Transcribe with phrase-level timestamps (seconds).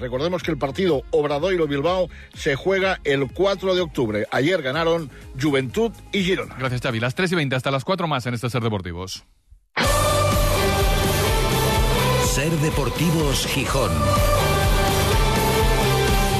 [0.00, 4.26] Recordemos que el partido Obradoiro-Bilbao se juega el 4 de octubre.
[4.30, 6.56] Ayer ganaron Juventud y Girona.
[6.58, 7.00] Gracias, Xavi.
[7.00, 9.24] Las 3 y 20 hasta las 4 más en este Ser Deportivos.
[12.24, 13.90] Ser Deportivos Gijón.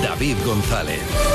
[0.03, 1.30] David González.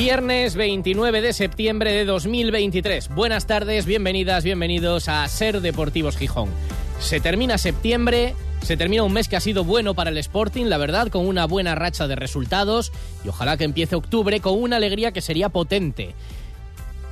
[0.00, 3.10] Viernes 29 de septiembre de 2023.
[3.10, 6.48] Buenas tardes, bienvenidas, bienvenidos a Ser Deportivos Gijón.
[7.00, 10.78] Se termina septiembre, se termina un mes que ha sido bueno para el Sporting, la
[10.78, 12.92] verdad, con una buena racha de resultados
[13.26, 16.14] y ojalá que empiece octubre con una alegría que sería potente.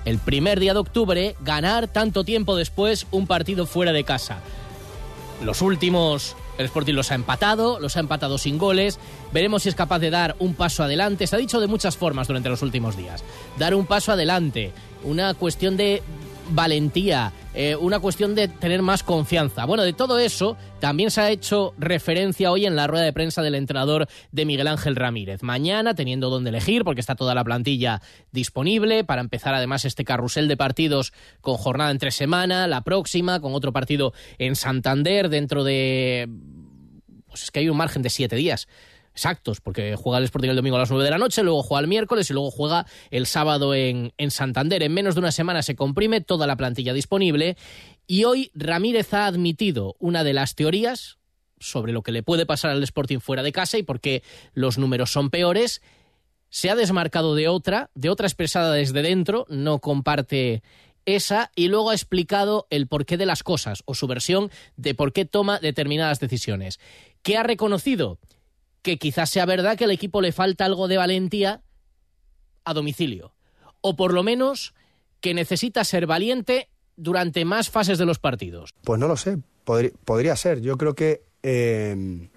[0.06, 4.38] El primer día de octubre, ganar tanto tiempo después un partido fuera de casa.
[5.44, 8.98] Los últimos el Sporting los ha empatado, los ha empatado sin goles.
[9.32, 11.26] Veremos si es capaz de dar un paso adelante.
[11.26, 13.24] Se ha dicho de muchas formas durante los últimos días.
[13.58, 14.72] Dar un paso adelante,
[15.04, 16.02] una cuestión de
[16.50, 19.64] valentía, eh, una cuestión de tener más confianza.
[19.64, 23.42] Bueno, de todo eso también se ha hecho referencia hoy en la rueda de prensa
[23.42, 25.42] del entrenador de Miguel Ángel Ramírez.
[25.42, 28.00] Mañana, teniendo donde elegir, porque está toda la plantilla
[28.32, 33.54] disponible, para empezar además este carrusel de partidos con jornada entre semana, la próxima, con
[33.54, 36.28] otro partido en Santander dentro de...
[37.38, 38.66] Pues es que hay un margen de siete días
[39.14, 41.80] exactos, porque juega el Sporting el domingo a las 9 de la noche, luego juega
[41.80, 44.82] el miércoles y luego juega el sábado en, en Santander.
[44.82, 47.56] En menos de una semana se comprime toda la plantilla disponible
[48.06, 51.18] y hoy Ramírez ha admitido una de las teorías
[51.58, 54.22] sobre lo que le puede pasar al Sporting fuera de casa y por qué
[54.52, 55.80] los números son peores.
[56.48, 60.62] Se ha desmarcado de otra, de otra expresada desde dentro, no comparte
[61.08, 65.12] esa y luego ha explicado el porqué de las cosas o su versión de por
[65.12, 66.78] qué toma determinadas decisiones.
[67.22, 68.18] ¿Qué ha reconocido?
[68.82, 71.62] que quizás sea verdad que al equipo le falta algo de valentía
[72.64, 73.34] a domicilio.
[73.80, 74.74] O por lo menos
[75.20, 78.74] que necesita ser valiente durante más fases de los partidos.
[78.84, 80.60] Pues no lo sé, podría, ser.
[80.60, 82.28] Yo creo que eh,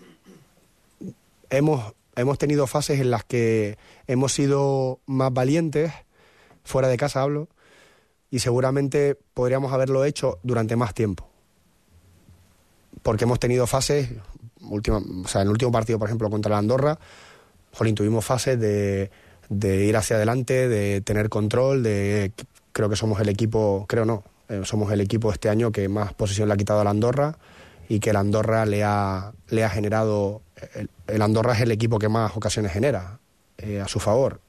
[1.49, 5.91] hemos, hemos tenido fases en las que hemos sido más valientes,
[6.63, 7.47] fuera de casa hablo,
[8.29, 11.29] y seguramente podríamos haberlo hecho durante más tiempo.
[13.03, 14.09] Porque hemos tenido fases,
[14.63, 16.99] última, o sea, en el último partido, por ejemplo, contra la Andorra,
[17.73, 19.11] jolín, tuvimos fases de,
[19.49, 22.31] de ir hacia adelante, de tener control, de
[22.71, 26.13] creo que somos el equipo, creo no, eh, somos el equipo este año que más
[26.13, 27.37] posesión le ha quitado a la Andorra
[27.89, 30.41] y que la Andorra le ha, le ha generado,
[31.07, 33.19] el, Andorra es el equipo que más ocasiones genera
[33.57, 34.39] eh, a su favor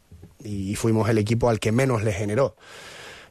[0.45, 2.57] y fuimos el equipo al que menos le generó.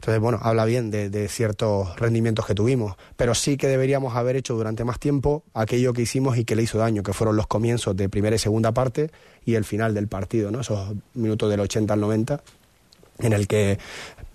[0.01, 4.55] Entonces, bueno, habla bien de, ciertos rendimientos que tuvimos, pero sí que deberíamos haber hecho
[4.55, 7.95] durante más tiempo aquello que hicimos y que le hizo daño, que fueron los comienzos
[7.95, 9.11] de primera y segunda parte
[9.45, 10.61] y el final del partido, ¿no?
[10.61, 12.41] Esos minutos del 80 al 90
[13.19, 13.77] en el que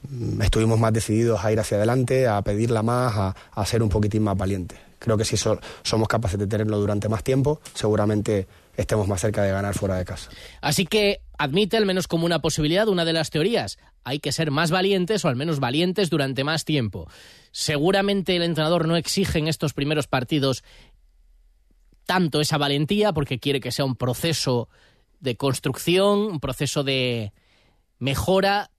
[0.08, 4.22] mm, estuvimos más decididos a ir hacia adelante, a pedirla más, a, ser un poquitín
[4.22, 4.78] más valientes.
[5.00, 8.46] Creo que si somos capaces de tenerlo durante más tiempo, seguramente
[8.76, 10.30] estemos más cerca de ganar fuera de casa.
[10.60, 13.78] Así que admite, al menos como una posibilidad, una de las teorías.
[14.04, 17.08] Hay que ser más valientes o al menos valientes durante más tiempo.
[17.52, 20.62] Seguramente el entrenador no exige en estos primeros partidos
[22.04, 24.68] tanto esa valentía porque quiere que sea un proceso
[25.20, 27.32] de construcción, un proceso de
[27.98, 28.70] mejora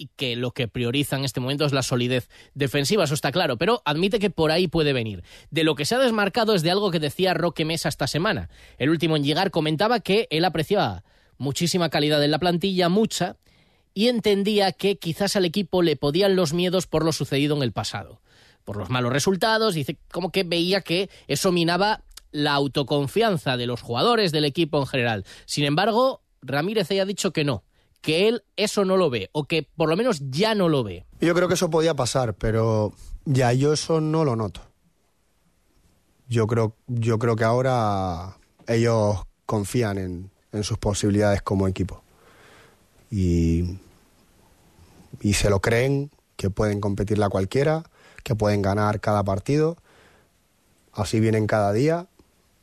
[0.00, 3.58] y que lo que prioriza en este momento es la solidez defensiva, eso está claro,
[3.58, 5.22] pero admite que por ahí puede venir.
[5.50, 8.48] De lo que se ha desmarcado es de algo que decía Roque Mesa esta semana.
[8.78, 11.04] El último en llegar comentaba que él apreciaba
[11.36, 13.36] muchísima calidad en la plantilla, mucha,
[13.92, 17.72] y entendía que quizás al equipo le podían los miedos por lo sucedido en el
[17.72, 18.22] pasado,
[18.64, 23.82] por los malos resultados, dice como que veía que eso minaba la autoconfianza de los
[23.82, 25.24] jugadores del equipo en general.
[25.44, 27.64] Sin embargo, Ramírez ha dicho que no,
[28.00, 31.04] que él eso no lo ve, o que por lo menos ya no lo ve.
[31.20, 32.92] Yo creo que eso podía pasar, pero
[33.24, 34.62] ya yo eso no lo noto.
[36.28, 42.02] Yo creo, yo creo que ahora ellos confían en, en sus posibilidades como equipo.
[43.10, 43.78] Y,
[45.20, 47.82] y se lo creen que pueden competirla cualquiera,
[48.22, 49.76] que pueden ganar cada partido.
[50.92, 52.06] Así vienen cada día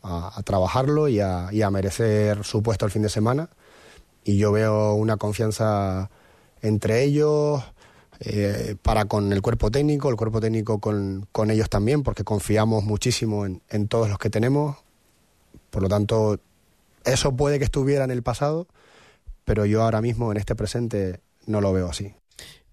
[0.01, 3.49] a, trabajarlo y a, y a merecer su puesto el fin de semana
[4.27, 6.11] y yo veo una confianza
[6.61, 7.63] entre ellos,
[8.19, 12.83] eh, para con el cuerpo técnico, el cuerpo técnico con, con ellos también, porque confiamos
[12.83, 14.75] muchísimo en, en, todos los que tenemos.
[15.69, 16.41] Por lo tanto,
[17.05, 18.67] eso puede que estuviera en el pasado,
[19.45, 22.13] pero yo ahora mismo en este presente no lo veo así.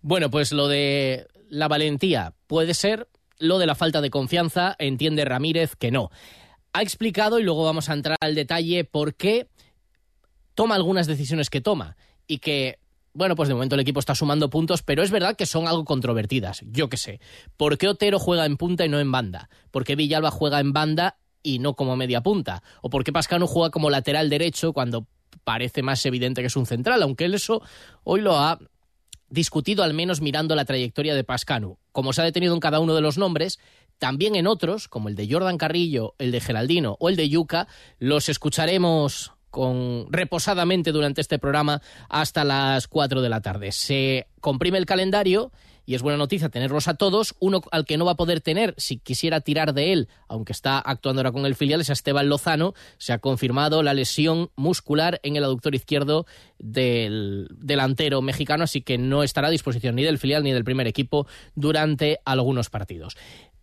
[0.03, 3.06] Bueno, pues lo de la valentía puede ser,
[3.39, 6.11] lo de la falta de confianza entiende Ramírez que no.
[6.73, 9.47] ha explicado, y luego vamos a entrar al detalle, por qué
[10.55, 11.97] toma algunas decisiones que toma
[12.27, 12.79] y que
[13.17, 15.85] bueno, pues de momento el equipo está sumando puntos, pero es verdad que son algo
[15.85, 16.62] controvertidas.
[16.67, 17.21] Yo qué sé.
[17.56, 19.49] ¿Por qué Otero juega en punta y no en banda?
[19.71, 22.65] ¿Por qué Villalba juega en banda y no como media punta?
[22.83, 25.06] ¿O por qué Pascano juega como lateral derecho cuando
[25.45, 27.05] parece más evidente que es un central?
[27.05, 27.62] Aunque él eso
[28.03, 28.59] hoy lo ha
[29.29, 31.79] discutido al menos mirando la trayectoria de Pascano.
[31.93, 33.61] Como se ha detenido en cada uno de los nombres,
[33.99, 37.69] también en otros, como el de Jordan Carrillo, el de Geraldino o el de Yuca,
[38.01, 43.71] los escucharemos con, reposadamente durante este programa hasta las 4 de la tarde.
[43.71, 45.53] Se comprime el calendario
[45.87, 47.37] y es buena noticia tenerlos a todos.
[47.39, 50.81] Uno al que no va a poder tener, si quisiera tirar de él, aunque está
[50.81, 52.75] actuando ahora con el filial, es a Esteban Lozano.
[52.99, 56.27] Se ha confirmado la lesión muscular en el aductor izquierdo
[56.59, 60.89] del delantero mexicano, así que no estará a disposición ni del filial ni del primer
[60.89, 63.17] equipo durante algunos partidos.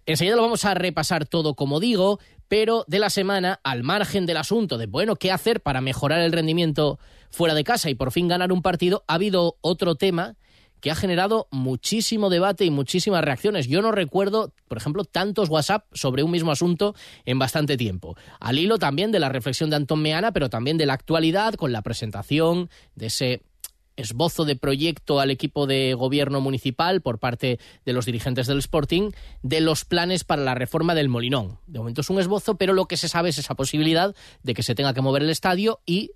[0.06, 2.20] Enseguida lo vamos a repasar todo, como digo,
[2.52, 6.34] pero de la semana, al margen del asunto de, bueno, ¿qué hacer para mejorar el
[6.34, 7.00] rendimiento
[7.30, 9.06] fuera de casa y por fin ganar un partido?
[9.08, 10.36] Ha habido otro tema
[10.82, 13.70] que ha generado muchísimo debate y muchísimas reacciones.
[13.70, 16.94] Yo no recuerdo, por ejemplo, tantos WhatsApp sobre un mismo asunto
[17.24, 18.18] en bastante tiempo.
[18.42, 21.72] Al hilo también de la reflexión de Antón Meana, pero también de la actualidad con
[21.72, 23.44] la presentación de ese
[24.02, 29.12] esbozo de proyecto al equipo de gobierno municipal por parte de los dirigentes del Sporting
[29.42, 31.60] de los planes para la reforma del Molinón.
[31.68, 34.64] De momento es un esbozo, pero lo que se sabe es esa posibilidad de que
[34.64, 36.12] se tenga que mover el estadio y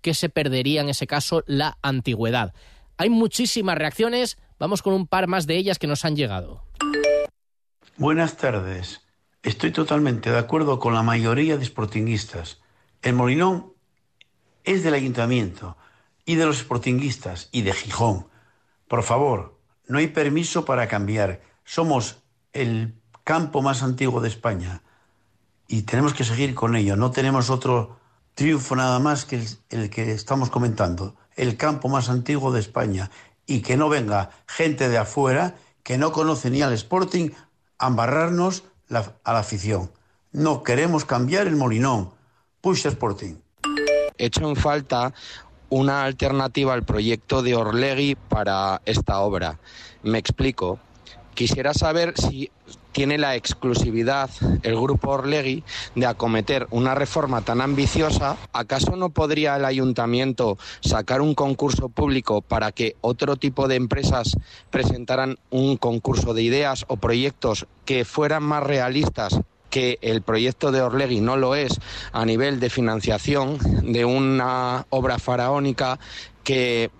[0.00, 2.54] que se perdería en ese caso la antigüedad.
[2.96, 6.64] Hay muchísimas reacciones, vamos con un par más de ellas que nos han llegado.
[7.96, 9.02] Buenas tardes.
[9.42, 12.60] Estoy totalmente de acuerdo con la mayoría de sportinguistas.
[13.02, 13.72] El Molinón
[14.64, 15.76] es del ayuntamiento
[16.24, 18.26] y de los sportinguistas y de Gijón.
[18.88, 21.40] Por favor, no hay permiso para cambiar.
[21.64, 22.18] Somos
[22.52, 22.94] el
[23.24, 24.82] campo más antiguo de España
[25.68, 26.96] y tenemos que seguir con ello.
[26.96, 27.98] No tenemos otro
[28.34, 31.16] triunfo nada más que el, que estamos comentando.
[31.36, 33.10] El campo más antiguo de España
[33.46, 37.30] y que no venga gente de afuera que no conoce ni al Sporting
[37.78, 39.90] a embarrarnos a la afición.
[40.32, 42.10] No queremos cambiar el Molinón.
[42.60, 43.36] Push Sporting.
[44.18, 45.14] Hecho en falta
[45.70, 49.58] una alternativa al proyecto de Orlegui para esta obra.
[50.02, 50.78] Me explico.
[51.34, 52.50] Quisiera saber si
[52.92, 54.30] tiene la exclusividad
[54.62, 55.64] el grupo Orlegui
[55.94, 62.42] de acometer una reforma tan ambiciosa, ¿acaso no podría el ayuntamiento sacar un concurso público
[62.42, 64.36] para que otro tipo de empresas
[64.70, 69.40] presentaran un concurso de ideas o proyectos que fueran más realistas
[69.70, 71.80] que el proyecto de Orlegui no lo es
[72.12, 73.58] a nivel de financiación
[73.92, 75.98] de una obra faraónica
[76.44, 76.90] que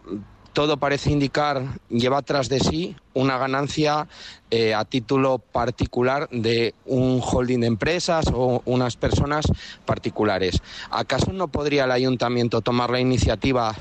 [0.52, 4.08] todo parece indicar lleva tras de sí una ganancia
[4.50, 9.46] eh, a título particular de un holding de empresas o unas personas
[9.84, 10.60] particulares.
[10.90, 13.74] ¿Acaso no podría el ayuntamiento tomar la iniciativa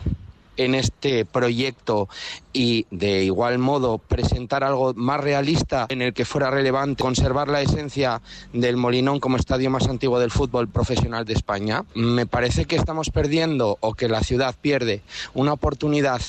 [0.57, 2.09] en este proyecto
[2.53, 7.61] y de igual modo presentar algo más realista en el que fuera relevante conservar la
[7.61, 8.21] esencia
[8.53, 13.09] del Molinón como estadio más antiguo del fútbol profesional de España, me parece que estamos
[13.09, 15.01] perdiendo o que la ciudad pierde
[15.33, 16.21] una oportunidad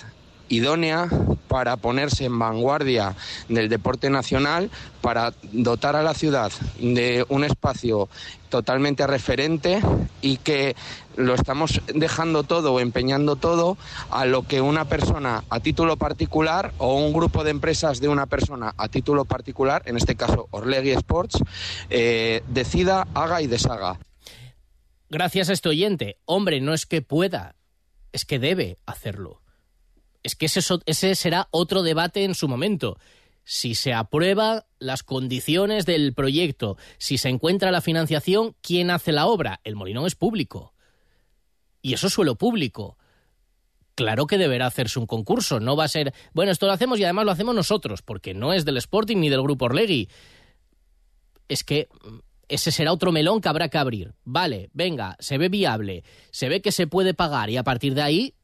[0.50, 1.08] idónea
[1.49, 3.17] para ponerse en vanguardia
[3.49, 4.70] del deporte nacional,
[5.00, 8.08] para dotar a la ciudad de un espacio
[8.50, 9.81] totalmente referente
[10.20, 10.76] y que
[11.17, 13.79] lo estamos dejando todo o empeñando todo
[14.10, 18.27] a lo que una persona a título particular o un grupo de empresas de una
[18.27, 21.39] persona a título particular, en este caso Orlegui Sports,
[21.89, 23.98] eh, decida, haga y deshaga.
[25.08, 26.19] Gracias a este oyente.
[26.27, 27.55] Hombre, no es que pueda,
[28.13, 29.41] es que debe hacerlo
[30.22, 32.98] es que ese, ese será otro debate en su momento.
[33.53, 39.27] Si se aprueban las condiciones del proyecto, si se encuentra la financiación, ¿quién hace la
[39.27, 39.61] obra?
[39.65, 40.73] El Molinón es público.
[41.83, 42.97] Y eso es suelo público.
[43.97, 45.59] Claro que deberá hacerse un concurso.
[45.59, 48.53] No va a ser, bueno, esto lo hacemos y además lo hacemos nosotros, porque no
[48.53, 50.09] es del Sporting ni del Grupo Orlegui.
[51.49, 54.15] Es que mm, ese será otro melón que habrá que abrir.
[54.23, 58.03] Vale, venga, se ve viable, se ve que se puede pagar y a partir de
[58.03, 58.35] ahí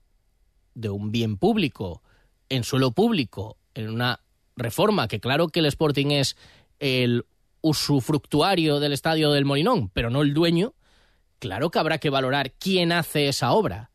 [0.75, 2.03] de un bien público
[2.49, 4.26] en suelo público, en una
[4.57, 6.37] reforma, que claro que el Sporting es
[6.81, 7.27] el
[7.61, 10.75] usufructuario del estadio del Molinón, pero no el dueño,
[11.39, 13.91] claro que habrá que valorar quién hace esa obra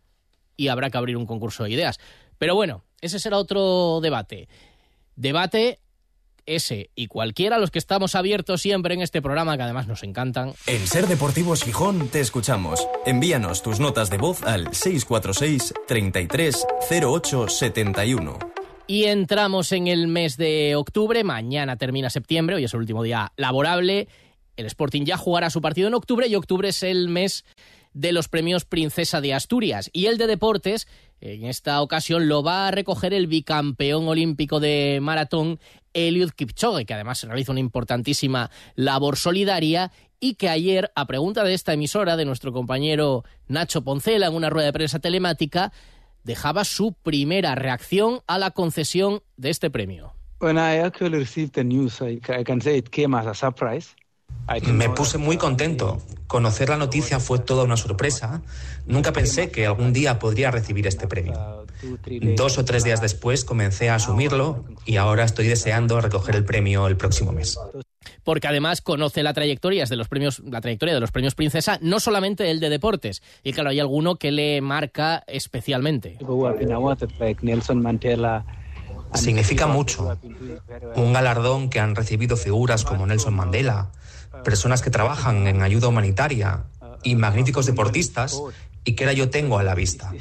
[0.56, 2.00] y habrá que abrir un concurso de ideas.
[2.38, 4.48] Pero bueno, ese será otro debate.
[5.16, 5.80] Debate
[6.46, 10.54] ese y cualquiera, los que estamos abiertos siempre en este programa, que además nos encantan.
[10.68, 12.88] En Ser Deportivos Gijón te escuchamos.
[13.06, 16.66] Envíanos tus notas de voz al 646 33
[17.04, 18.61] 08 71.
[18.92, 23.32] Y entramos en el mes de octubre, mañana termina septiembre, hoy es el último día
[23.38, 24.10] laborable.
[24.58, 27.46] el Sporting ya jugará su partido en octubre y octubre es el mes
[27.94, 29.90] de los premios Princesa de Asturias.
[29.94, 30.90] Y el de deportes,
[31.22, 35.62] en esta ocasión, lo va a recoger el bicampeón olímpico de maratón,
[35.94, 41.54] Eliud Kipchoge, que además realiza una importantísima labor solidaria y que ayer, a pregunta de
[41.54, 45.72] esta emisora, de nuestro compañero Nacho Poncela, en una rueda de prensa telemática,
[46.24, 50.14] dejaba su primera reacción a la concesión de este premio.
[54.74, 56.02] Me puse muy contento.
[56.28, 58.42] Conocer la noticia fue toda una sorpresa.
[58.86, 61.66] Nunca pensé que algún día podría recibir este premio.
[62.36, 66.88] Dos o tres días después comencé a asumirlo y ahora estoy deseando recoger el premio
[66.88, 67.58] el próximo mes.
[68.24, 72.00] Porque además conoce la trayectoria de los premios, la trayectoria de los premios Princesa, no
[72.00, 73.22] solamente el de deportes.
[73.44, 76.18] Y claro, hay alguno que le marca especialmente.
[79.14, 80.18] Significa mucho.
[80.96, 83.92] Un galardón que han recibido figuras como Nelson Mandela,
[84.44, 86.66] personas que trabajan en ayuda humanitaria
[87.04, 88.42] y magníficos deportistas
[88.84, 90.12] y que ahora yo tengo a la vista.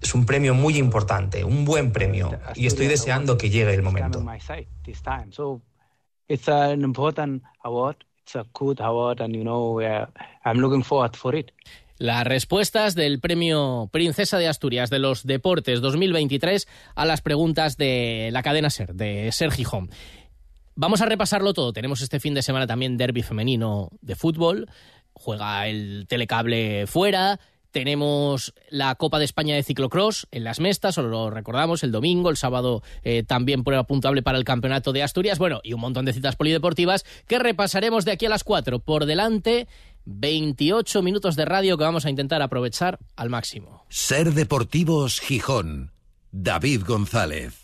[0.00, 4.24] Es un premio muy importante, un buen premio y estoy deseando que llegue el momento.
[11.98, 16.66] Las respuestas del premio Princesa de Asturias de los Deportes 2023
[16.96, 19.90] a las preguntas de la cadena SER, de Ser Gijón.
[20.74, 21.72] Vamos a repasarlo todo.
[21.72, 24.68] Tenemos este fin de semana también derby femenino de fútbol.
[25.12, 27.38] Juega el telecable fuera.
[27.74, 32.30] Tenemos la Copa de España de ciclocross en las Mestas, os lo recordamos, el domingo,
[32.30, 35.40] el sábado eh, también prueba puntuable para el Campeonato de Asturias.
[35.40, 38.78] Bueno, y un montón de citas polideportivas que repasaremos de aquí a las 4.
[38.78, 39.66] Por delante,
[40.04, 43.84] 28 minutos de radio que vamos a intentar aprovechar al máximo.
[43.88, 45.90] Ser Deportivos Gijón.
[46.30, 47.63] David González.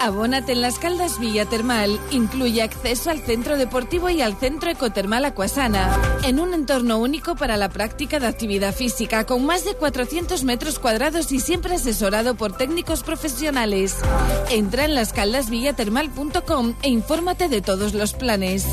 [0.00, 1.98] Abónate en las Caldas Villa Termal.
[2.10, 6.00] Incluye acceso al centro deportivo y al centro ecotermal Acuasana.
[6.24, 10.78] En un entorno único para la práctica de actividad física, con más de 400 metros
[10.78, 13.96] cuadrados y siempre asesorado por técnicos profesionales.
[14.50, 18.66] Entra en lascaldasvillatermal.com e infórmate de todos los planes.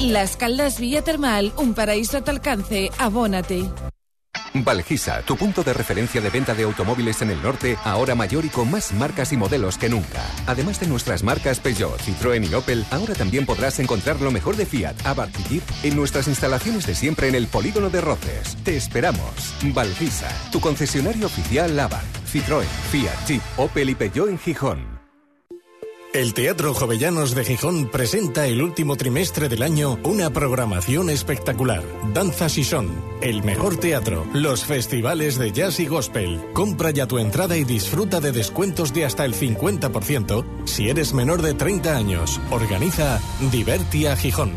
[0.00, 2.90] Las Caldas Villa Termal, un paraíso a tu alcance.
[2.98, 3.70] Abónate.
[4.54, 8.48] Valgisa, tu punto de referencia de venta de automóviles en el norte, ahora mayor y
[8.48, 10.22] con más marcas y modelos que nunca.
[10.46, 14.64] Además de nuestras marcas Peugeot, Citroën y Opel, ahora también podrás encontrar lo mejor de
[14.64, 18.56] Fiat, Abarth y Jeep en nuestras instalaciones de siempre en el Polígono de Roces.
[18.62, 19.56] Te esperamos.
[19.74, 24.93] Valgisa, tu concesionario oficial Abarth, Citroën, Fiat, Jeep, Opel y Peugeot en Gijón.
[26.14, 31.82] El Teatro Jovellanos de Gijón presenta el último trimestre del año una programación espectacular.
[32.12, 32.88] Danza Sison,
[33.20, 36.40] el mejor teatro, los festivales de jazz y gospel.
[36.52, 41.42] Compra ya tu entrada y disfruta de descuentos de hasta el 50% si eres menor
[41.42, 42.40] de 30 años.
[42.52, 43.18] Organiza
[43.50, 44.52] Divertia Gijón.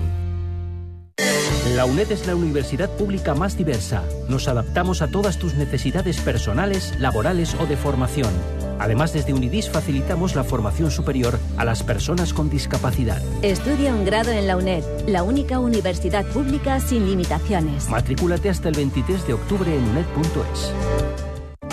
[1.76, 4.04] La UNED es la universidad pública más diversa.
[4.30, 8.32] Nos adaptamos a todas tus necesidades personales, laborales o de formación.
[8.80, 13.22] Además, desde Unidis facilitamos la formación superior a las personas con discapacidad.
[13.42, 17.90] Estudia un grado en la UNED, la única universidad pública sin limitaciones.
[17.90, 21.27] Matrículate hasta el 23 de octubre en uned.es.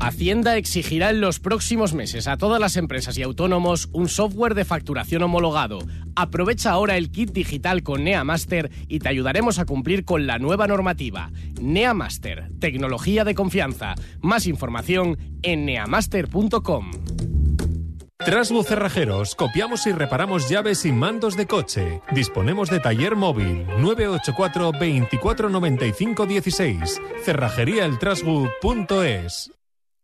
[0.00, 4.64] Hacienda exigirá en los próximos meses a todas las empresas y autónomos un software de
[4.64, 5.80] facturación homologado.
[6.16, 10.66] Aprovecha ahora el kit digital con NeaMaster y te ayudaremos a cumplir con la nueva
[10.66, 11.30] normativa.
[11.60, 13.94] NeaMaster, tecnología de confianza.
[14.20, 16.92] Más información en neamaster.com.
[18.24, 22.00] Trasbu Cerrajeros, copiamos y reparamos llaves y mandos de coche.
[22.12, 27.02] Disponemos de taller móvil 984 2495 16.
[27.24, 29.59] Cerrajeríaeltrasbu.es.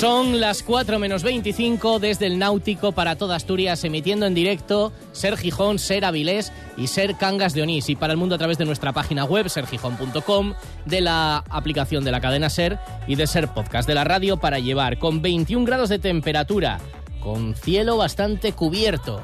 [0.00, 5.36] Son las 4 menos 25 desde el Náutico para toda Asturias, emitiendo en directo Ser
[5.36, 7.90] Gijón, Ser Avilés y Ser Cangas de Onís.
[7.90, 10.54] Y para el mundo a través de nuestra página web, sergijón.com,
[10.86, 14.58] de la aplicación de la cadena Ser y de Ser Podcast de la radio para
[14.58, 16.80] llevar con 21 grados de temperatura,
[17.20, 19.22] con cielo bastante cubierto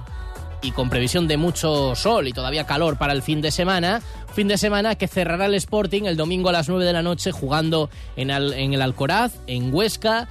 [0.61, 4.03] y con previsión de mucho sol y todavía calor para el fin de semana.
[4.35, 7.33] Fin de semana que cerrará el Sporting el domingo a las 9 de la noche
[7.33, 10.29] jugando en, en el Alcoraz, en Huesca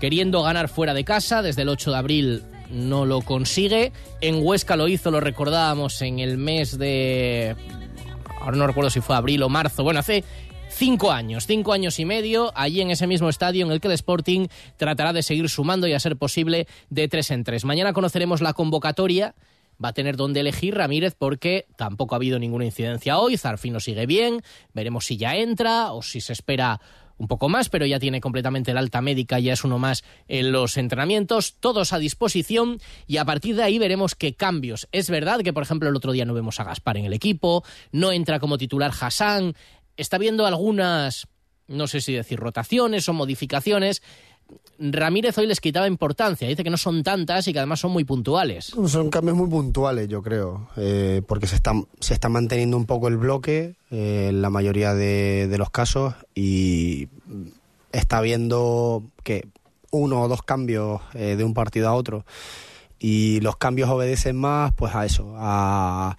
[0.00, 1.42] queriendo ganar fuera de casa.
[1.42, 3.92] Desde el 8 de abril no lo consigue.
[4.20, 7.56] En Huesca lo hizo, lo recordábamos, en el mes de...
[8.40, 9.82] Ahora no recuerdo si fue abril o marzo.
[9.82, 10.24] Bueno, hace
[10.68, 13.94] cinco años, cinco años y medio, allí en ese mismo estadio en el que el
[13.94, 17.64] Sporting tratará de seguir sumando y a ser posible de tres en tres.
[17.64, 19.34] Mañana conoceremos la convocatoria.
[19.82, 23.36] Va a tener donde elegir Ramírez porque tampoco ha habido ninguna incidencia hoy.
[23.36, 24.42] Zarfino sigue bien.
[24.72, 26.80] Veremos si ya entra o si se espera
[27.18, 30.52] un poco más, pero ya tiene completamente el alta médica, ya es uno más en
[30.52, 34.88] los entrenamientos, todos a disposición y a partir de ahí veremos qué cambios.
[34.92, 37.64] Es verdad que, por ejemplo, el otro día no vemos a Gaspar en el equipo,
[37.92, 39.54] no entra como titular Hassan,
[39.96, 41.26] está viendo algunas,
[41.66, 44.02] no sé si decir rotaciones o modificaciones
[44.78, 46.46] Ramírez hoy les quitaba importancia.
[46.46, 48.72] Dice que no son tantas y que además son muy puntuales.
[48.86, 53.16] Son cambios muy puntuales, yo creo, eh, porque se está, se manteniendo un poco el
[53.16, 57.08] bloque eh, en la mayoría de, los casos y
[57.90, 59.48] está viendo que
[59.90, 62.24] uno o dos cambios eh, de un partido a otro
[63.00, 66.14] y los cambios obedecen más pues a eso, a,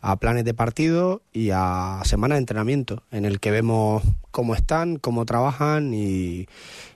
[0.00, 4.96] a planes de partido y a semanas de entrenamiento en el que vemos cómo están,
[4.96, 6.46] cómo trabajan y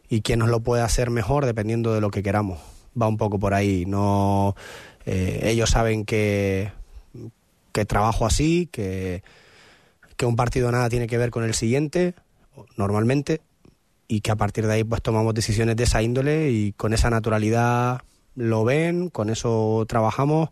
[0.08, 2.58] y quién nos lo puede hacer mejor dependiendo de lo que queramos.
[3.00, 3.84] Va un poco por ahí.
[3.86, 4.56] No,
[5.06, 6.72] eh, ellos saben que,
[7.72, 9.22] que trabajo así, que,
[10.16, 12.14] que un partido nada tiene que ver con el siguiente,
[12.76, 13.40] normalmente,
[14.08, 17.10] y que a partir de ahí pues tomamos decisiones de esa índole y con esa
[17.10, 18.00] naturalidad
[18.34, 20.50] lo ven, con eso trabajamos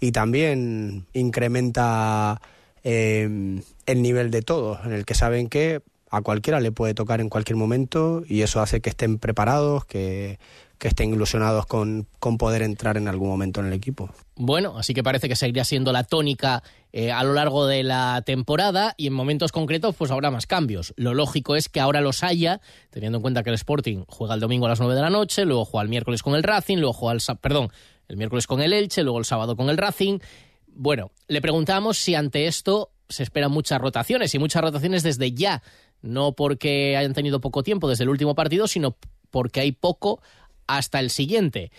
[0.00, 2.40] y también incrementa
[2.82, 7.20] eh, el nivel de todos, en el que saben que a cualquiera le puede tocar
[7.20, 10.38] en cualquier momento y eso hace que estén preparados, que,
[10.80, 14.10] estén ilusionados con, con, poder entrar en algún momento en el equipo.
[14.34, 18.22] Bueno, así que parece que seguiría siendo la tónica eh, a lo largo de la
[18.24, 20.94] temporada y en momentos concretos pues habrá más cambios.
[20.96, 24.40] Lo lógico es que ahora los haya, teniendo en cuenta que el Sporting juega el
[24.40, 26.94] domingo a las 9 de la noche, luego juega el miércoles con el Racing, luego
[26.94, 27.68] juega el, perdón,
[28.08, 30.18] el miércoles con el Elche, luego el sábado con el Racing.
[30.66, 35.62] Bueno, le preguntamos si ante esto se esperan muchas rotaciones y muchas rotaciones desde ya
[36.02, 38.96] no porque hayan tenido poco tiempo desde el último partido, sino
[39.30, 40.20] porque hay poco
[40.66, 41.70] hasta el siguiente.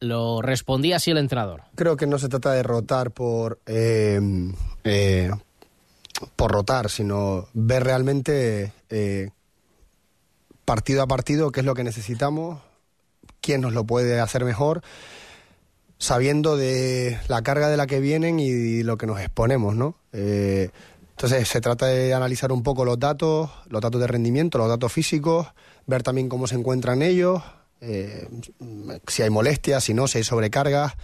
[0.00, 1.62] Lo respondía así el entrenador.
[1.74, 4.20] Creo que no se trata de rotar por, eh,
[4.84, 5.30] eh,
[6.34, 9.30] por rotar, sino ver realmente eh,
[10.64, 12.60] partido a partido qué es lo que necesitamos,
[13.40, 14.82] quién nos lo puede hacer mejor,
[15.98, 19.94] sabiendo de la carga de la que vienen y lo que nos exponemos, ¿no?
[21.12, 24.92] Entonces se trata de analizar un poco los datos, los datos de rendimiento, los datos
[24.92, 25.46] físicos,
[25.86, 27.42] ver también cómo se encuentran ellos,
[27.80, 28.28] eh,
[29.06, 30.94] si hay molestias, si no, si hay sobrecargas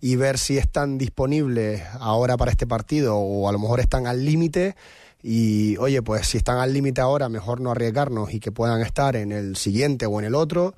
[0.00, 4.24] y ver si están disponibles ahora para este partido o a lo mejor están al
[4.24, 4.74] límite
[5.22, 9.14] y oye, pues si están al límite ahora, mejor no arriesgarnos y que puedan estar
[9.14, 10.74] en el siguiente o en el otro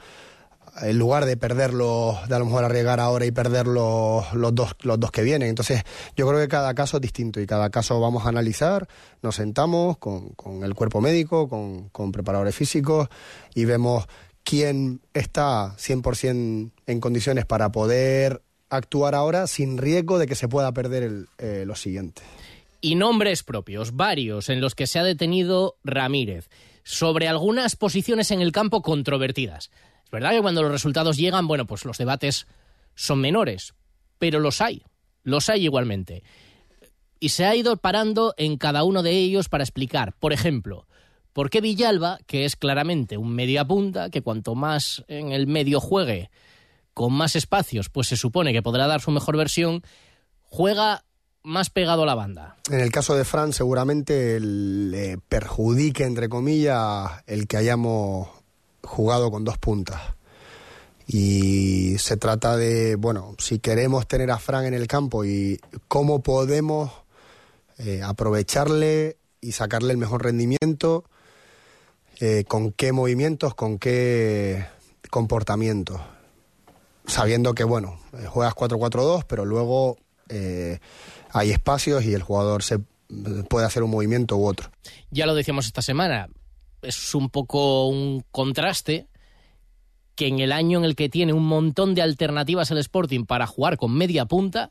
[0.83, 5.01] en lugar de perderlos, de a lo mejor arriesgar ahora y perder los, dos, los
[5.01, 5.49] dos que vienen.
[5.49, 5.83] Entonces,
[6.17, 8.89] yo creo que cada caso es distinto y cada caso vamos a analizar,
[9.23, 13.09] nos sentamos con, con el cuerpo médico, con, con preparadores físicos
[13.55, 14.07] y vemos
[14.43, 20.73] quién está 100% en condiciones para poder actuar ahora sin riesgo de que se pueda
[20.73, 22.23] perder el, eh, lo siguiente.
[22.81, 26.51] Y nombres propios, varios, en los que se ha detenido Ramírez,
[26.83, 29.71] sobre algunas posiciones en el campo controvertidas.
[30.05, 32.47] Es verdad que cuando los resultados llegan, bueno, pues los debates
[32.95, 33.75] son menores,
[34.19, 34.85] pero los hay,
[35.23, 36.23] los hay igualmente.
[37.21, 40.87] Y se ha ido parando en cada uno de ellos para explicar, por ejemplo,
[41.33, 45.81] por qué Villalba, que es claramente un media punta, que cuanto más en el medio
[45.81, 46.31] juegue,
[46.95, 49.83] con más espacios, pues se supone que podrá dar su mejor versión,
[50.43, 51.05] juega
[51.43, 52.57] más pegado a la banda.
[52.71, 58.29] En el caso de Fran, seguramente le perjudique, entre comillas, el que hayamos
[58.85, 60.01] jugado con dos puntas.
[61.07, 66.23] Y se trata de, bueno, si queremos tener a Fran en el campo y cómo
[66.23, 66.91] podemos
[67.79, 71.05] eh, aprovecharle y sacarle el mejor rendimiento,
[72.21, 74.67] eh, con qué movimientos, con qué
[75.11, 76.01] comportamientos.
[77.07, 79.99] Sabiendo que, bueno, eh, juegas 4-4-2, pero luego
[81.33, 82.81] hay espacios y el jugador se
[83.49, 84.71] puede hacer un movimiento u otro.
[85.11, 86.29] Ya lo decíamos esta semana,
[86.85, 89.09] es un poco un contraste
[90.15, 93.47] que en el año en el que tiene un montón de alternativas el Sporting para
[93.47, 94.71] jugar con media punta,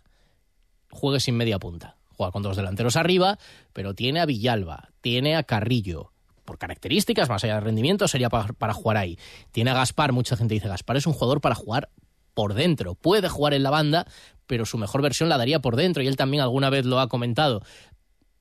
[0.89, 1.97] juegue sin media punta.
[2.15, 3.39] Juega con dos delanteros arriba,
[3.73, 6.12] pero tiene a Villalba, tiene a Carrillo.
[6.45, 9.17] Por características, más allá de rendimiento, sería para, para jugar ahí.
[9.52, 11.89] Tiene a Gaspar, mucha gente dice, Gaspar es un jugador para jugar
[12.34, 12.95] por dentro.
[12.95, 14.06] Puede jugar en la banda,
[14.45, 17.08] pero su mejor versión la daría por dentro, y él también alguna vez lo ha
[17.08, 17.63] comentado.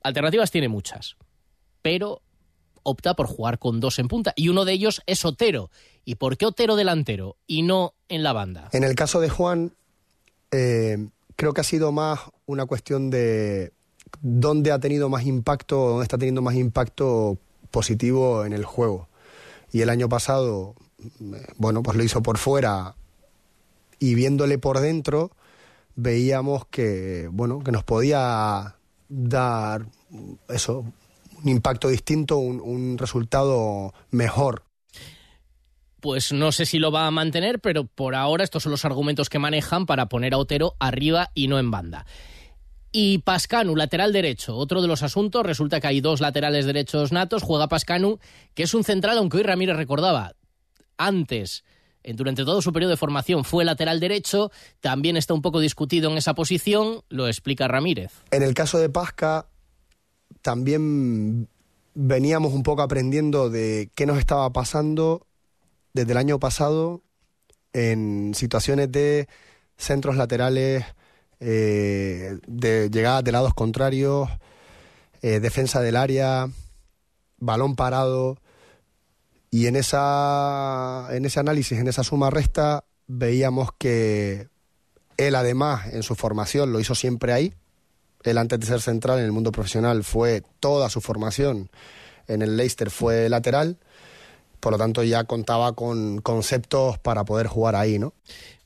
[0.03, 1.17] Alternativas tiene muchas,
[1.81, 2.23] pero
[2.83, 5.71] opta por jugar con dos en punta y uno de ellos es Otero.
[6.05, 8.69] ¿Y por qué Otero delantero y no en la banda?
[8.73, 9.73] En el caso de Juan,
[10.51, 13.73] eh, creo que ha sido más una cuestión de
[14.21, 17.39] dónde ha tenido más impacto, dónde está teniendo más impacto
[17.71, 19.09] positivo en el juego.
[19.73, 20.75] Y el año pasado,
[21.57, 22.95] bueno, pues lo hizo por fuera
[23.99, 25.31] y viéndole por dentro,
[25.95, 28.77] veíamos que, bueno, que nos podía
[29.09, 29.87] dar
[30.49, 30.85] eso,
[31.43, 34.65] un impacto distinto, un, resultado mejor.
[36.01, 39.29] Pues no sé si lo va a mantener, pero por ahora estos son los argumentos
[39.29, 42.07] que manejan para poner a Otero arriba y no en banda.
[42.91, 44.57] Y Pascanu, lateral derecho.
[44.57, 47.43] Otro de los asuntos, resulta que hay dos laterales derechos natos.
[47.43, 48.19] Juega Pascanu,
[48.55, 50.35] que es un central, aunque hoy Ramírez recordaba,
[50.99, 51.65] antes,
[52.05, 54.51] durante todo su periodo de formación, fue lateral derecho.
[54.81, 58.13] También está un poco discutido en esa posición, lo explica Ramírez.
[58.31, 59.47] En el caso de Pasca,
[60.41, 61.49] también
[61.95, 65.27] veníamos un poco aprendiendo de qué nos estaba pasando
[65.93, 67.03] desde el año pasado
[67.73, 69.29] en situaciones de
[69.77, 70.85] centros laterales,
[71.41, 74.29] eh, de llegadas de lados contrarios,
[75.23, 76.49] eh, defensa del área,
[77.39, 78.39] balón parado.
[79.51, 84.49] Y en, esa, en ese análisis, en esa suma resta, veíamos que
[85.19, 87.55] él además en su formación lo hizo siempre ahí,
[88.25, 91.71] él antes central en el mundo profesional fue toda su formación.
[92.29, 93.79] En el Leicester fue lateral,
[94.61, 98.15] por lo tanto ya contaba con conceptos para poder jugar ahí, ¿no?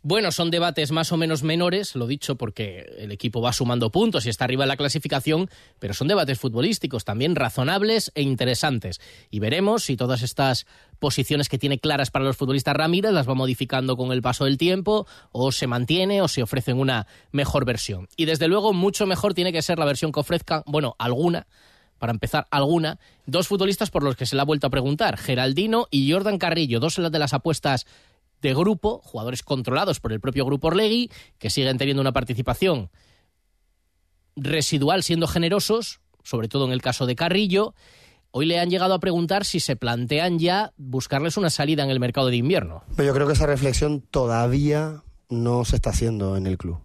[0.08, 4.24] Bueno, son debates más o menos menores, lo dicho porque el equipo va sumando puntos
[4.24, 9.00] y está arriba en la clasificación, pero son debates futbolísticos también razonables e interesantes.
[9.32, 10.68] Y veremos si todas estas
[11.00, 14.58] posiciones que tiene claras para los futbolistas Ramírez las va modificando con el paso del
[14.58, 18.06] tiempo, o se mantiene, o se ofrecen una mejor versión.
[18.16, 21.48] Y desde luego, mucho mejor tiene que ser la versión que ofrezca, bueno, alguna,
[21.98, 25.88] para empezar, alguna, dos futbolistas por los que se le ha vuelto a preguntar, Geraldino
[25.90, 27.86] y Jordan Carrillo, dos de las apuestas
[28.46, 32.90] de grupo, jugadores controlados por el propio grupo Orlegui, que siguen teniendo una participación
[34.36, 37.74] residual siendo generosos, sobre todo en el caso de Carrillo.
[38.30, 41.98] Hoy le han llegado a preguntar si se plantean ya buscarles una salida en el
[41.98, 42.84] mercado de invierno.
[42.98, 46.78] Yo creo que esa reflexión todavía no se está haciendo en el club.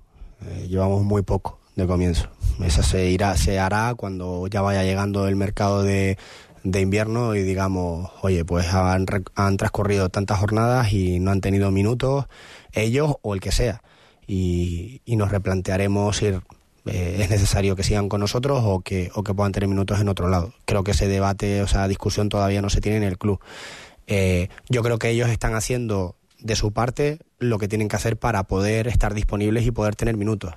[0.47, 2.29] Eh, llevamos muy poco de comienzo.
[2.63, 6.17] Esa se irá, se hará cuando ya vaya llegando el mercado de,
[6.63, 11.71] de invierno y digamos, oye, pues han, han, transcurrido tantas jornadas y no han tenido
[11.71, 12.25] minutos
[12.73, 13.81] ellos o el que sea.
[14.27, 16.41] Y, y nos replantearemos ir
[16.85, 20.09] eh, es necesario que sigan con nosotros o que, o que puedan tener minutos en
[20.09, 20.53] otro lado.
[20.65, 23.39] Creo que ese debate, o sea, discusión todavía no se tiene en el club.
[24.07, 28.17] Eh, yo creo que ellos están haciendo de su parte lo que tienen que hacer
[28.17, 30.55] para poder estar disponibles y poder tener minutos.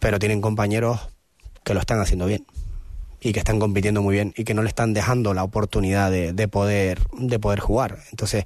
[0.00, 1.00] Pero tienen compañeros
[1.62, 2.44] que lo están haciendo bien
[3.24, 6.48] y que están compitiendo muy bien y que no le están dejando la oportunidad de,
[6.48, 8.00] poder de poder jugar.
[8.10, 8.44] Entonces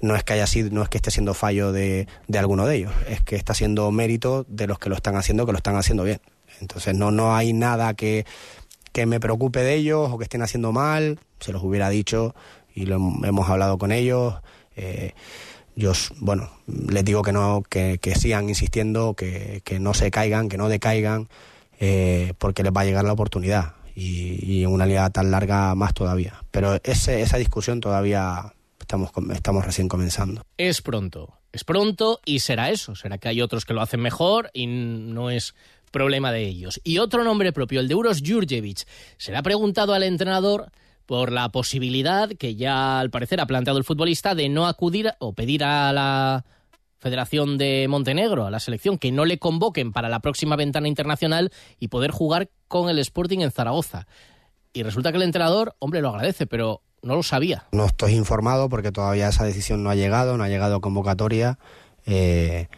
[0.00, 2.76] no es que haya sido no es que esté siendo fallo de, de alguno de
[2.76, 5.74] ellos es que está siendo mérito de los que lo están haciendo que lo están
[5.74, 6.20] haciendo bien.
[6.60, 8.24] Entonces no no hay nada que,
[8.92, 11.18] que me preocupe de ellos o que estén haciendo mal.
[11.40, 12.36] Se los hubiera dicho
[12.72, 14.36] y lo hemos hablado con ellos.
[14.76, 15.12] Eh,
[15.74, 20.48] yo bueno les digo que no que, que sigan insistiendo que, que no se caigan
[20.48, 21.28] que no decaigan
[21.80, 26.42] eh, porque les va a llegar la oportunidad y, una liga tan larga más todavía.
[26.50, 30.42] Pero ese, esa discusión todavía estamos, estamos recién comenzando.
[30.56, 34.50] Es pronto, es pronto y será eso, será que hay otros que lo hacen mejor
[34.52, 35.54] y no es
[35.90, 36.80] problema de ellos.
[36.84, 38.86] Y otro nombre propio, el de Uros Jurjevic,
[39.16, 40.70] se le ha preguntado al entrenador
[41.06, 45.32] por la posibilidad que ya al parecer ha planteado el futbolista de no acudir o
[45.32, 46.44] pedir a la
[47.00, 51.50] Federación de Montenegro, a la selección, que no le convoquen para la próxima ventana internacional
[51.78, 54.06] y poder jugar con el Sporting en Zaragoza.
[54.72, 57.66] Y resulta que el entrenador, hombre, lo agradece, pero no lo sabía.
[57.72, 61.58] No estoy informado porque todavía esa decisión no ha llegado, no ha llegado convocatoria
[62.04, 62.68] eh,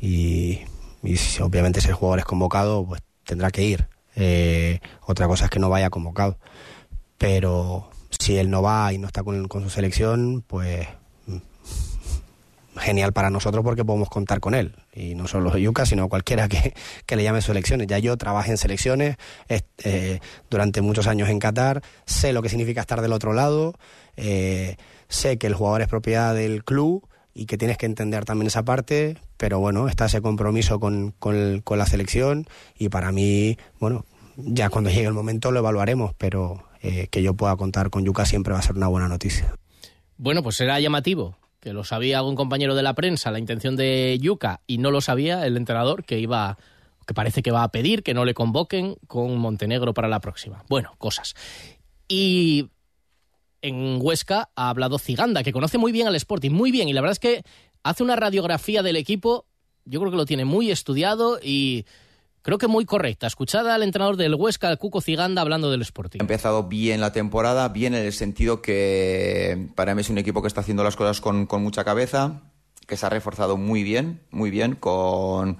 [0.00, 0.60] y,
[1.02, 3.88] y, obviamente si el jugador es convocado pues tendrá que ir.
[4.16, 6.38] Eh, otra cosa es que no vaya convocado.
[7.16, 10.88] Pero si él no va y no está con, con su selección, pues
[12.78, 14.74] genial para nosotros porque podemos contar con él.
[14.94, 16.74] Y no solo Yuca, sino cualquiera que,
[17.06, 17.86] que le llame selecciones.
[17.86, 19.16] Ya yo trabajé en selecciones
[19.48, 23.74] eh, durante muchos años en Qatar, sé lo que significa estar del otro lado,
[24.16, 24.76] eh,
[25.08, 28.64] sé que el jugador es propiedad del club y que tienes que entender también esa
[28.64, 34.04] parte, pero bueno, está ese compromiso con, con, la selección y para mí, bueno,
[34.36, 38.26] ya cuando llegue el momento lo evaluaremos, pero eh, que yo pueda contar con Yuca
[38.26, 39.54] siempre va a ser una buena noticia.
[40.16, 44.18] Bueno, pues será llamativo que lo sabía algún compañero de la prensa, la intención de
[44.20, 46.58] Yuca, y no lo sabía el entrenador que iba,
[47.06, 50.64] que parece que va a pedir que no le convoquen con Montenegro para la próxima.
[50.68, 51.34] Bueno, cosas.
[52.06, 52.68] Y
[53.62, 57.00] en Huesca ha hablado Ciganda, que conoce muy bien al Sporting, muy bien, y la
[57.00, 57.42] verdad es que
[57.82, 59.46] hace una radiografía del equipo,
[59.84, 61.86] yo creo que lo tiene muy estudiado y
[62.48, 63.26] creo que muy correcta.
[63.26, 66.18] Escuchada al entrenador del Huesca, el Cuco Ciganda, hablando del Sporting.
[66.18, 70.40] Ha empezado bien la temporada, bien en el sentido que para mí es un equipo
[70.40, 72.40] que está haciendo las cosas con, con mucha cabeza,
[72.86, 75.58] que se ha reforzado muy bien, muy bien, con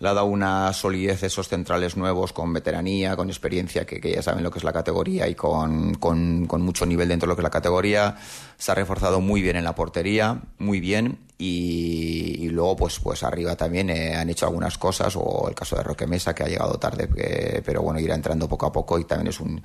[0.00, 4.12] le ha dado una solidez a esos centrales nuevos con veteranía, con experiencia, que, que
[4.12, 7.36] ya saben lo que es la categoría y con, con, mucho nivel dentro de lo
[7.36, 8.16] que es la categoría.
[8.56, 11.18] Se ha reforzado muy bien en la portería, muy bien.
[11.36, 15.82] Y, luego, pues, pues arriba también eh, han hecho algunas cosas, o el caso de
[15.82, 19.04] Roque Mesa, que ha llegado tarde, que, pero bueno, irá entrando poco a poco y
[19.04, 19.62] también es un,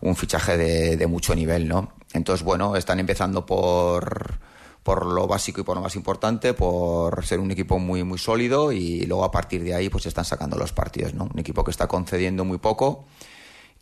[0.00, 1.92] un fichaje de, de mucho nivel, ¿no?
[2.12, 4.40] Entonces, bueno, están empezando por
[4.82, 8.72] por lo básico y por lo más importante, por ser un equipo muy muy sólido
[8.72, 11.28] y luego a partir de ahí pues están sacando los partidos, ¿no?
[11.32, 13.04] Un equipo que está concediendo muy poco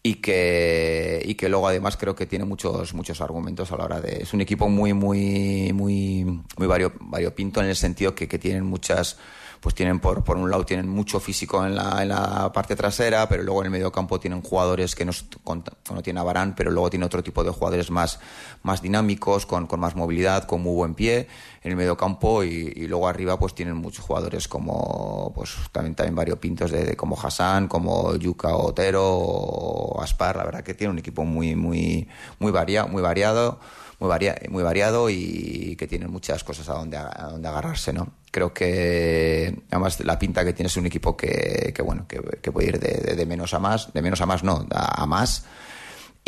[0.03, 4.01] y que y que luego además creo que tiene muchos muchos argumentos a la hora
[4.01, 8.39] de es un equipo muy muy muy muy vario, variopinto en el sentido que, que
[8.39, 9.19] tienen muchas
[9.61, 13.29] pues tienen por, por un lado tienen mucho físico en la, en la parte trasera,
[13.29, 15.13] pero luego en el medio campo tienen jugadores que no,
[15.45, 18.21] no tienen a Barán, pero luego tiene otro tipo de jugadores más,
[18.63, 21.29] más dinámicos, con, con más movilidad, con muy buen pie
[21.63, 26.15] en el medio campo y, luego arriba pues tienen muchos jugadores como pues también también
[26.15, 30.99] variopintos de, de como Hassan, como Yuka Otero o Aspar, la verdad que tiene un
[30.99, 33.59] equipo muy muy muy varia, muy variado
[33.99, 38.13] muy, varia, muy variado y que tiene muchas cosas a donde, a donde agarrarse, ¿no?
[38.31, 42.79] Creo que, además, la pinta que tiene es un equipo que, bueno, que, puede ir
[42.79, 45.45] de, menos a más, de menos a más no, a, a más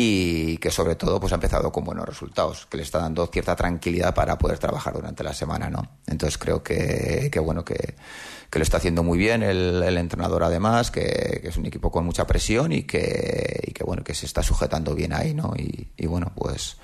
[0.03, 3.55] y que sobre todo pues ha empezado con buenos resultados, que le está dando cierta
[3.55, 5.99] tranquilidad para poder trabajar durante la semana, ¿no?
[6.07, 7.95] Entonces creo que, bueno, que,
[8.51, 12.71] lo está haciendo muy bien el, entrenador además, que, es un equipo con mucha presión
[12.71, 15.53] y que, bueno, que se está sujetando bien ahí, ¿no?
[15.55, 16.77] Y bueno, pues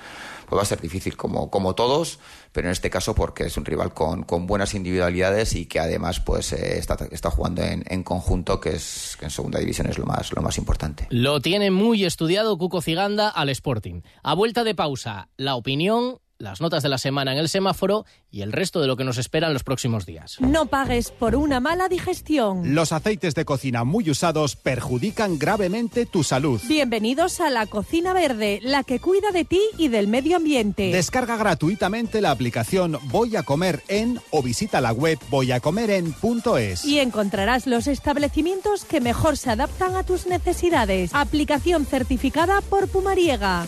[0.47, 2.19] pues va a ser difícil como, como todos,
[2.53, 6.21] pero en este caso porque es un rival con, con buenas individualidades y que además
[6.21, 9.97] pues eh, está, está jugando en, en, conjunto, que es que en segunda división es
[9.97, 11.07] lo más, lo más importante.
[11.09, 14.01] Lo tiene muy estudiado Cuco Ciganda al Sporting.
[14.23, 18.41] A vuelta de pausa, la opinión las notas de la semana en el semáforo y
[18.41, 20.37] el resto de lo que nos espera en los próximos días.
[20.39, 22.75] No pagues por una mala digestión.
[22.75, 26.61] Los aceites de cocina muy usados perjudican gravemente tu salud.
[26.67, 30.91] Bienvenidos a la Cocina Verde, la que cuida de ti y del medio ambiente.
[30.91, 36.85] Descarga gratuitamente la aplicación Voy a comer en o visita la web voyacomeren.es.
[36.85, 41.11] Y encontrarás los establecimientos que mejor se adaptan a tus necesidades.
[41.13, 43.67] Aplicación certificada por Pumariega.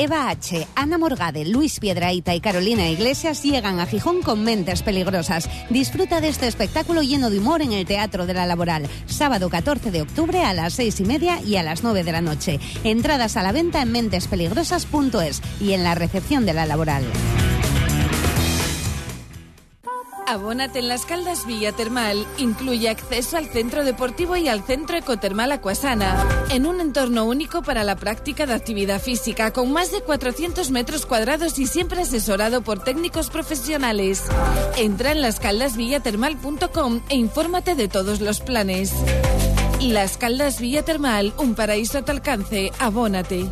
[0.00, 5.50] Eva H., Ana Morgade, Luis Piedraíta y Carolina Iglesias llegan a Gijón con mentes peligrosas.
[5.70, 8.88] Disfruta de este espectáculo lleno de humor en el Teatro de la Laboral.
[9.06, 12.20] Sábado 14 de octubre a las 6 y media y a las 9 de la
[12.20, 12.60] noche.
[12.84, 17.02] Entradas a la venta en mentespeligrosas.es y en la recepción de la Laboral.
[20.28, 22.26] Abónate en las Caldas Villa Termal.
[22.36, 26.22] Incluye acceso al centro deportivo y al centro ecotermal Acuasana.
[26.50, 31.06] En un entorno único para la práctica de actividad física, con más de 400 metros
[31.06, 34.22] cuadrados y siempre asesorado por técnicos profesionales.
[34.76, 38.92] Entra en lascaldasvillatermal.com e infórmate de todos los planes.
[39.80, 42.70] Las Caldas Villa Termal, un paraíso a tu alcance.
[42.78, 43.46] Abónate.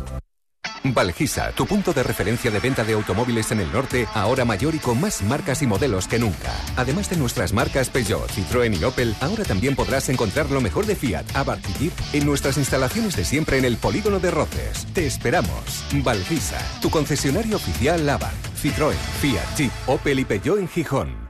[0.93, 4.79] Valgisa, tu punto de referencia de venta de automóviles en el norte, ahora mayor y
[4.79, 6.53] con más marcas y modelos que nunca.
[6.75, 10.95] Además de nuestras marcas Peugeot, Citroën y Opel, ahora también podrás encontrar lo mejor de
[10.95, 14.87] Fiat, Abarth y Jeep en nuestras instalaciones de siempre en el Polígono de Roces.
[14.93, 15.85] Te esperamos.
[16.03, 21.27] Valgisa, tu concesionario oficial Abarth, Citroën, Fiat, Jeep, Opel y Peugeot en Gijón.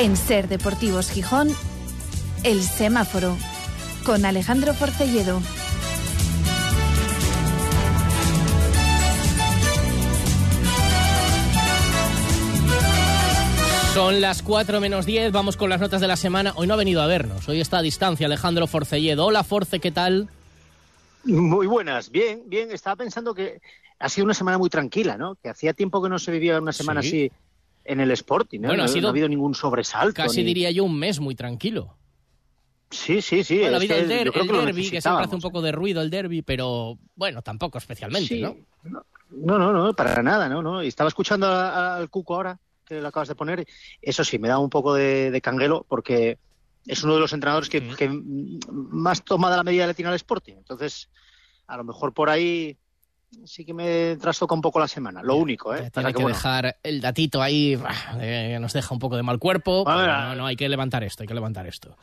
[0.00, 1.54] En Ser Deportivos Gijón,
[2.44, 3.36] El Semáforo,
[4.04, 5.40] con Alejandro Forcelledo.
[13.94, 16.52] Son las 4 menos 10, vamos con las notas de la semana.
[16.56, 19.26] Hoy no ha venido a vernos, hoy está a distancia Alejandro Forcelledo.
[19.26, 20.28] Hola Force, ¿qué tal?
[21.24, 22.70] Muy buenas, bien, bien.
[22.70, 23.60] Estaba pensando que
[23.98, 25.34] ha sido una semana muy tranquila, ¿no?
[25.34, 27.08] Que hacía tiempo que no se vivía una semana Sí.
[27.08, 27.32] así
[27.84, 28.68] en el Sporting, ¿no?
[28.68, 30.14] Bueno, ha No- sido no ha habido ningún sobresalto.
[30.14, 31.96] Casi ni- diría yo un mes muy tranquilo.
[32.90, 33.58] Sí, sí, sí.
[33.60, 36.42] Bueno, ha habido el, der- derby, que siempre hace un poco de ruido el derby,
[36.42, 38.40] pero bueno, tampoco especialmente, Sí.
[38.40, 38.56] ¿no?
[39.30, 40.82] No, no, no, para nada, no, no.
[40.82, 43.64] Y estaba escuchando al Cuco ahora, que lo acabas de poner.
[44.02, 46.36] Eso sí, me da un poco de, de canguelo porque
[46.84, 50.16] es uno de los entrenadores que, que más toma de la medida le tiene al
[50.16, 50.54] Sporting.
[50.54, 51.08] Entonces,
[51.68, 52.76] a lo mejor por ahí
[53.44, 55.22] sí que me trastoca un poco la semana.
[55.22, 55.88] Lo único, ¿eh?
[55.92, 59.22] Tiene que, que, bueno, dejar el datito ahí, bah, eh, nos deja un poco de
[59.22, 59.84] mal cuerpo.
[59.84, 61.96] Pero a no, no, hay que levantar esto, hay que levantar esto.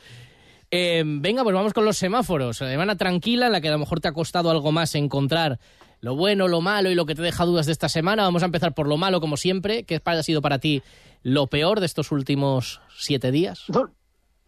[0.70, 2.58] Eh, venga, pues vamos con los semáforos.
[2.58, 5.60] Semana tranquila en la que a lo mejor te ha costado algo más encontrar
[6.00, 8.24] lo bueno, lo malo y lo que te deja dudas de esta semana.
[8.24, 9.84] Vamos a empezar por lo malo, como siempre.
[9.84, 10.84] ¿Qué ha sido para ti
[11.24, 13.66] lo peor de estos últimos siete días?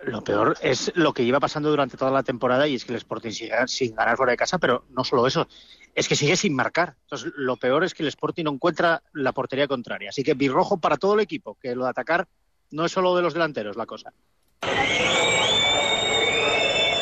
[0.01, 2.97] Lo peor es lo que iba pasando durante toda la temporada y es que el
[2.97, 5.47] Sporting sigue sin ganar fuera de casa, pero no solo eso,
[5.93, 6.95] es que sigue sin marcar.
[7.01, 10.09] Entonces, lo peor es que el Sporting no encuentra la portería contraria.
[10.09, 12.27] Así que birrojo para todo el equipo, que lo de atacar
[12.71, 14.13] no es solo de los delanteros la cosa.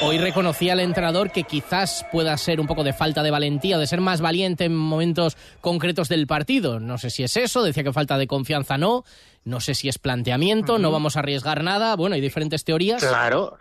[0.01, 3.87] Hoy reconocía al entrenador que quizás pueda ser un poco de falta de valentía, de
[3.87, 6.79] ser más valiente en momentos concretos del partido.
[6.79, 9.03] No sé si es eso, decía que falta de confianza no,
[9.43, 11.95] no sé si es planteamiento, no vamos a arriesgar nada.
[11.95, 13.03] Bueno, hay diferentes teorías.
[13.03, 13.57] Claro.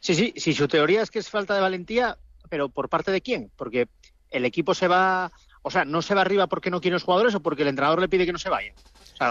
[0.00, 2.18] Sí, sí, sí, su teoría es que es falta de valentía,
[2.50, 3.50] pero ¿por parte de quién?
[3.56, 3.88] Porque
[4.30, 7.34] el equipo se va, o sea, no se va arriba porque no quiere los jugadores
[7.34, 8.74] o porque el entrenador le pide que no se vayan.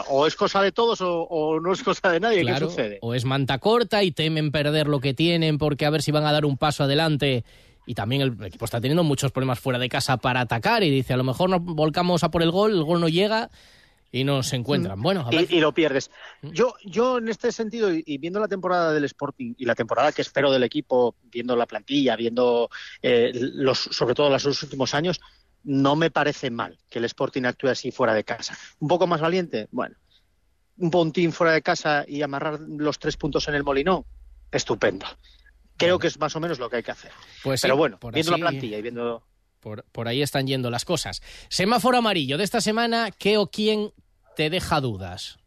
[0.10, 2.41] O es cosa de todos o, o no es cosa de nadie.
[2.41, 2.99] Claro, ¿Qué sucede?
[3.02, 6.25] o es manta corta y temen perder lo que tienen porque a ver si van
[6.25, 7.43] a dar un paso adelante.
[7.86, 11.13] Y también el equipo está teniendo muchos problemas fuera de casa para atacar y dice,
[11.13, 13.49] a lo mejor nos volcamos a por el gol, el gol no llega
[14.12, 15.02] y no se encuentran.
[15.02, 15.47] Bueno, a ver.
[15.52, 16.12] y, y lo pierdes.
[16.41, 20.12] Yo, yo en este sentido, y, y viendo la temporada del Sporting y la temporada
[20.12, 22.69] que espero del equipo, viendo la plantilla, viendo
[23.02, 25.19] eh, los, sobre todo los últimos años,
[25.63, 28.58] no me parece mal que el Sporting actúe así fuera de casa.
[28.80, 29.95] Un poco más valiente, bueno,
[30.78, 34.06] un puntín fuera de casa y amarrar los tres puntos en el Molinón,
[34.52, 35.06] estupendo.
[35.78, 37.12] Creo que es más o menos lo que hay que hacer.
[37.43, 39.24] Pues sí, Pero bueno, por viendo así- la plantilla y viendo
[39.60, 41.22] Por, por ahí están yendo las cosas.
[41.50, 43.91] Semáforo amarillo de esta semana, ¿qué o quién
[44.38, 45.38] te deja dudas?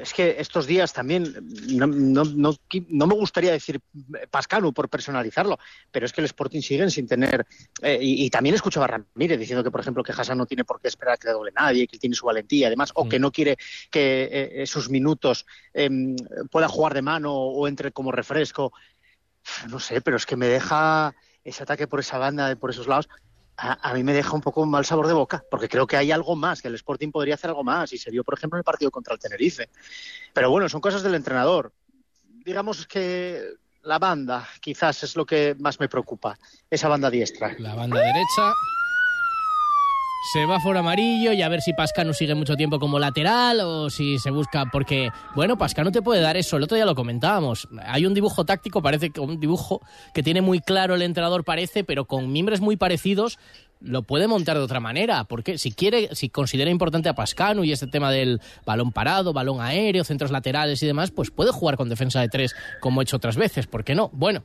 [0.00, 1.34] Es que estos días también,
[1.68, 2.54] no, no, no,
[2.88, 3.78] no me gustaría decir
[4.30, 5.58] Pascanu por personalizarlo,
[5.90, 7.46] pero es que el Sporting siguen sin tener.
[7.82, 10.64] eh, y, y también escuchaba a Ramírez diciendo que, por ejemplo, que Hassan no tiene
[10.64, 13.18] por qué esperar que le doble nadie, que él tiene su valentía, además, o que
[13.18, 13.58] no quiere
[13.90, 15.90] que eh, eh, sus minutos eh,
[16.50, 18.72] pueda jugar de mano o entre como refresco.
[19.68, 23.08] No sé, pero es que me deja ese ataque por esa banda, por esos lados,
[23.56, 25.96] a, a mí me deja un poco un mal sabor de boca, porque creo que
[25.96, 28.56] hay algo más, que el Sporting podría hacer algo más, y se vio, por ejemplo,
[28.56, 29.70] en el partido contra el Tenerife.
[30.32, 31.72] Pero bueno, son cosas del entrenador.
[32.44, 33.42] Digamos que
[33.82, 36.38] la banda quizás es lo que más me preocupa,
[36.68, 37.54] esa banda diestra.
[37.58, 38.52] La banda derecha.
[40.32, 44.32] Semáforo amarillo y a ver si Pascano sigue mucho tiempo como lateral o si se
[44.32, 44.64] busca.
[44.72, 46.56] Porque, bueno, Pascano te puede dar eso.
[46.56, 47.68] El otro día lo comentábamos.
[47.84, 51.84] Hay un dibujo táctico, parece que un dibujo que tiene muy claro el entrenador, parece,
[51.84, 53.38] pero con miembros muy parecidos
[53.80, 55.22] lo puede montar de otra manera.
[55.24, 59.60] Porque si quiere, si considera importante a Pascano y este tema del balón parado, balón
[59.60, 63.18] aéreo, centros laterales y demás, pues puede jugar con defensa de tres como ha hecho
[63.18, 63.68] otras veces.
[63.68, 64.10] ¿Por qué no?
[64.12, 64.42] Bueno.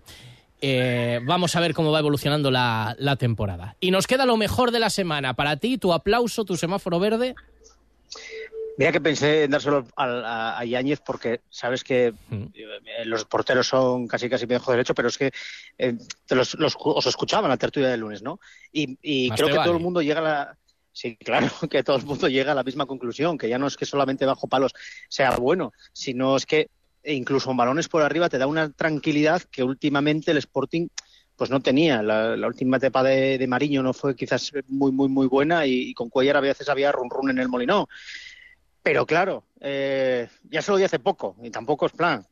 [0.62, 3.76] Eh, vamos a ver cómo va evolucionando la, la temporada.
[3.80, 5.34] Y nos queda lo mejor de la semana.
[5.34, 7.34] Para ti, tu aplauso, tu semáforo verde.
[8.78, 13.68] Mira que pensé en dárselo al- a, a Yáñez porque sabes que eh, los porteros
[13.68, 15.32] son casi casi dejo derecho, pero es que
[15.78, 15.98] eh,
[16.30, 18.40] los, los- os escuchaban la tertulia del lunes, ¿no?
[18.72, 19.68] Y, creo que vale.
[19.68, 20.58] todo el mundo llega a la...
[20.94, 23.78] Sí, claro, que todo el mundo llega a la misma conclusión, que ya no es
[23.78, 24.74] que solamente bajo palos
[25.10, 26.70] sea bueno, sino es que
[27.04, 30.88] incluso en balones por arriba te da una tranquilidad que últimamente el Sporting
[31.36, 32.04] pues no tenía.
[32.04, 35.90] La, la última etapa de, de Mariño no fue quizás muy, muy, muy buena y,
[35.90, 37.86] y con Cuellar a veces había run run en el Molinón.
[38.84, 42.26] Pero claro, eh, ya se lo di hace poco y tampoco es plan.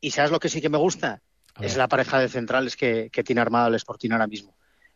[0.00, 1.20] ¿Y sabes lo que sí que me gusta?
[1.60, 4.54] es la pareja de centrales que, que tiene armado el Sporting ahora mismo,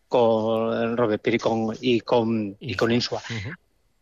[0.09, 3.23] con Robert Piri y con, y con, y con Insua.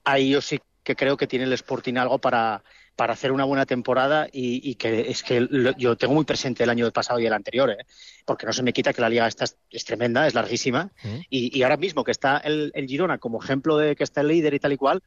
[0.05, 2.63] Ahí yo sí que creo que tiene el Sporting algo para,
[2.99, 6.65] para hacer una buena temporada y, y que es que lo- yo tengo muy presente
[6.65, 7.87] el año pasado y el anterior, ¿eh?
[8.27, 10.91] porque no se me quita que la liga esta es, es tremenda, es larguísima
[11.31, 14.27] y, y ahora mismo que está el, el Girona como ejemplo de que está el
[14.29, 15.01] líder y tal y cual,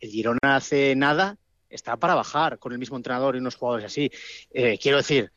[0.00, 1.38] el Girona hace nada
[1.70, 4.10] está para bajar con el mismo entrenador y unos jugadores así.
[4.52, 5.32] Eh, quiero decir,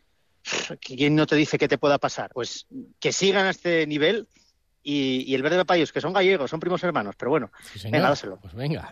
[0.81, 2.31] ¿quién no te dice qué te pueda pasar?
[2.33, 2.65] Pues
[2.99, 4.27] que sigan a este nivel
[4.83, 7.93] y, y el verde de Payos, que son gallegos, son primos hermanos, pero bueno, señor.
[7.93, 8.39] venga, dáselo.
[8.41, 8.91] Pues venga.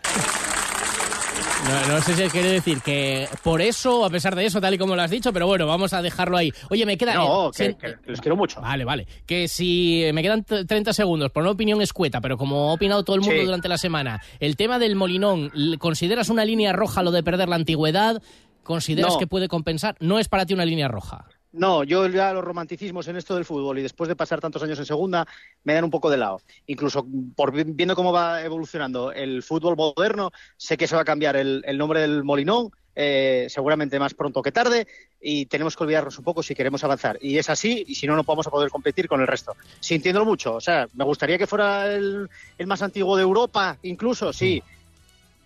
[1.68, 4.78] No, no sé si quiere decir que por eso, a pesar de eso, tal y
[4.78, 6.52] como lo has dicho, pero bueno, vamos a dejarlo ahí.
[6.70, 7.14] Oye, me queda...
[7.14, 8.60] No, eh, que, si- que- los quiero mucho.
[8.60, 9.06] Vale, vale.
[9.26, 13.04] Que si me quedan t- 30 segundos por una opinión escueta, pero como ha opinado
[13.04, 13.44] todo el mundo Sí.
[13.46, 17.56] durante la semana, el tema del Molinón, ¿consideras una línea roja lo de perder la
[17.56, 18.20] antigüedad?
[18.64, 19.18] ¿Consideras No.
[19.18, 19.96] que puede compensar?
[20.00, 21.26] No es para ti una línea roja.
[21.52, 24.78] No, yo ya los romanticismos en esto del fútbol y después de pasar tantos años
[24.78, 25.26] en segunda
[25.64, 26.40] me dan un poco de lado.
[26.66, 31.04] Incluso por vi- viendo cómo va evolucionando el fútbol moderno, sé que se va a
[31.04, 34.86] cambiar el, el nombre del Molinón, eh, seguramente más pronto que tarde,
[35.20, 37.18] y tenemos que olvidarnos un poco si queremos avanzar.
[37.20, 39.54] Y es así, y si no, no vamos a poder competir con el resto.
[39.78, 44.32] Sintiéndolo mucho, o sea, me gustaría que fuera el, el más antiguo de Europa, incluso,
[44.32, 44.64] sí.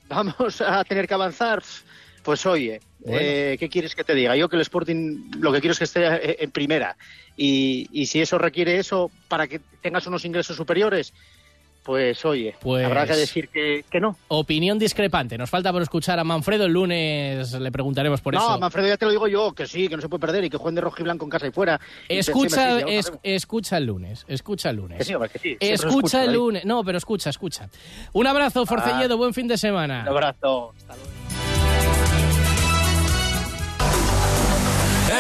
[0.09, 1.63] Vamos a tener que avanzar.
[2.23, 3.19] Pues oye, Bueno.
[3.23, 4.37] eh, ¿qué quieres que te diga?
[4.37, 6.97] Yo que el Sporting lo que quiero es que esté eh, en primera.
[7.37, 11.13] Y, y si eso requiere eso para que tengas unos ingresos superiores,
[11.85, 14.17] pues oye, Pues- habrá que decir que, que no.
[14.27, 15.39] Opinión discrepante.
[15.39, 16.65] Nos falta por escuchar a Manfredo.
[16.65, 18.59] El lunes le preguntaremos por no, eso.
[18.59, 20.57] Manfredo, ya te lo digo yo, que sí, que no se puede perder y que
[20.57, 21.81] jueguen de rojo y blanco en casa y fuera.
[22.09, 23.21] Y Escucha, es- sabemos.
[23.23, 24.99] escucha el lunes, escucha el lunes.
[24.99, 26.65] Que sí, hombre, que sí, siempre lo escucha el lunes.
[26.65, 27.69] No, pero escucha, escucha.
[28.15, 30.01] Un abrazo, Forcelledo, buen fin de semana.
[30.03, 30.75] Un abrazo.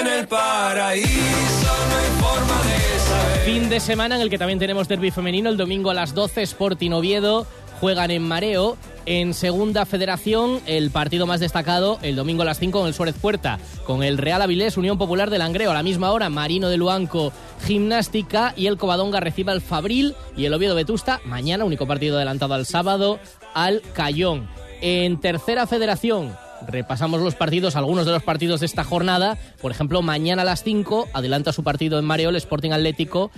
[0.00, 3.38] En el paraíso no forma de saber.
[3.44, 5.48] Fin de semana en el que también tenemos derby femenino.
[5.48, 7.46] El domingo a las 12, Sporting Oviedo
[7.80, 8.76] juegan en Mareo.
[9.06, 13.14] En Segunda Federación, el partido más destacado, el domingo a las 5 en el Suárez
[13.14, 15.70] Puerta, con el Real Avilés, Unión Popular de Langreo.
[15.70, 17.32] A la misma hora, Marino de Luanco,
[17.64, 22.54] Gimnástica y el Covadonga recibe al Fabril y el Oviedo Vetusta, mañana, único partido adelantado
[22.54, 23.20] al sábado,
[23.54, 24.48] al Cayón.
[24.80, 26.36] En Tercera Federación,
[26.66, 29.38] Repasamos los partidos, algunos de los partidos de esta jornada.
[29.60, 33.30] Por ejemplo, mañana a las 5 adelanta su partido en Mareo el Sporting Atlético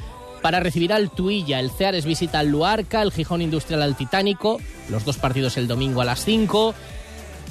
[0.43, 1.61] para recibir al Tuilla.
[1.61, 4.59] El Ceares visita al Luarca, el Gijón Industrial al Titánico.
[4.89, 6.75] Los dos partidos el domingo a las 5.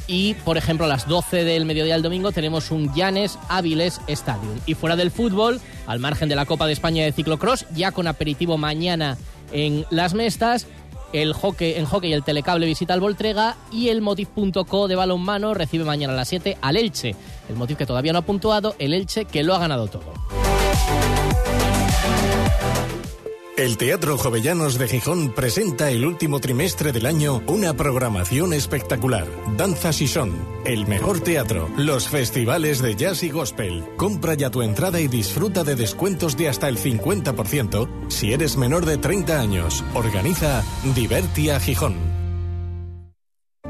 [0.07, 4.57] Y, por ejemplo, a las 12 del mediodía del domingo tenemos un Llanes Áviles Stadium.
[4.65, 8.07] Y fuera del fútbol, al margen de la Copa de España de Ciclocross, ya con
[8.07, 9.17] aperitivo mañana
[9.51, 10.67] en Las Mestas,
[11.13, 15.83] el hockey, en hockey el Telecable visita al Voltrega y el Motiv.co de balonmano recibe
[15.83, 17.15] mañana a las 7 al Elche.
[17.49, 20.26] El Motiv que todavía no ha puntuado, el Elche que lo ha ganado todo.
[23.57, 29.27] El Teatro Jovellanos de Gijón presenta el último trimestre del año una programación espectacular.
[29.57, 30.31] Danzas y Son,
[30.63, 33.83] el mejor teatro, los festivales de jazz y gospel.
[33.95, 38.85] Compra ya tu entrada y disfruta de descuentos de hasta el 50% si eres menor
[38.85, 39.83] de 30 años.
[39.95, 42.16] Organiza Divertia Gijón.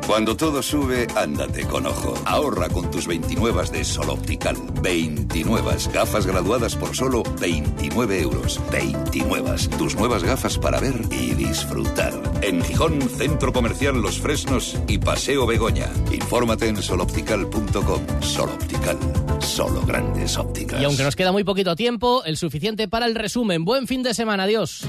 [0.07, 2.13] Cuando todo sube, ándate con ojo.
[2.23, 4.55] Ahorra con tus 29 de Sol Optical.
[4.81, 8.61] 29 gafas graduadas por solo 29 euros.
[8.71, 9.67] 29.
[9.77, 12.13] Tus nuevas gafas para ver y disfrutar.
[12.41, 15.89] En Gijón, Centro Comercial Los Fresnos y Paseo Begoña.
[16.09, 18.21] Infórmate en soloptical.com.
[18.21, 18.97] Sol Optical.
[19.39, 20.81] Solo grandes ópticas.
[20.81, 23.65] Y aunque nos queda muy poquito tiempo, el suficiente para el resumen.
[23.65, 24.85] Buen fin de semana, adiós.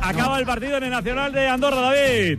[0.00, 2.38] Acaba el partido en el Nacional de Andorra, David.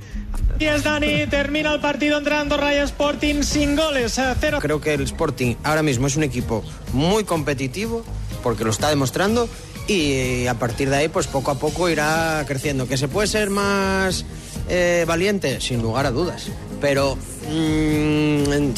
[0.60, 4.58] Es Dani, termina el partido entre Andorra y Sporting sin goles, eh, cero.
[4.60, 8.04] Creo que el Sporting ahora mismo es un equipo muy competitivo
[8.42, 9.48] porque lo está demostrando
[9.88, 12.88] y a partir de ahí pues poco a poco irá creciendo.
[12.88, 14.26] ¿Que se puede ser más
[14.68, 15.62] eh, valiente?
[15.62, 16.48] Sin lugar a dudas.
[16.82, 17.18] Pero
[17.50, 18.74] mm,